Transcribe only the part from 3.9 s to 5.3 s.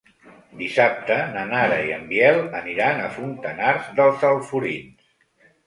dels Alforins.